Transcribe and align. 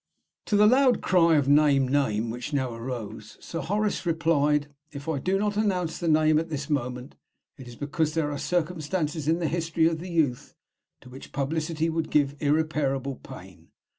"To 0.47 0.55
the 0.55 0.65
loud 0.65 1.01
cry 1.01 1.35
of 1.35 1.47
'Name, 1.47 1.87
name,' 1.87 2.31
which 2.31 2.53
now 2.53 2.73
arose, 2.73 3.37
Sir 3.39 3.59
Horace 3.61 4.03
replied: 4.03 4.73
'If 4.91 5.07
I 5.07 5.19
do 5.19 5.37
not 5.37 5.57
announce 5.57 5.99
the 5.99 6.07
name 6.07 6.39
at 6.39 6.49
this 6.49 6.71
moment, 6.71 7.13
it 7.59 7.67
is 7.67 7.75
because 7.75 8.15
there 8.15 8.31
are 8.31 8.39
circumstances 8.39 9.27
in 9.27 9.37
the 9.37 9.47
history 9.47 9.85
of 9.85 9.99
the 9.99 10.09
youth 10.09 10.55
to 11.01 11.09
which 11.11 11.31
publicity 11.31 11.87
would 11.87 12.09
give 12.09 12.35
irreparable 12.41 13.17
pain. 13.17 13.67